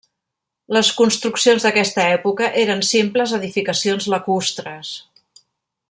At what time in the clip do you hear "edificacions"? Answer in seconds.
3.41-4.09